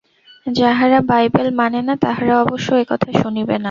যাহারা 0.47 0.99
বাইবেল 1.01 1.47
মানে 1.55 1.79
না, 1.81 1.93
তাহারা 1.95 2.33
অবশ্য 2.41 2.67
একথা 2.75 3.09
শুনিবে 3.21 3.53
না। 3.53 3.59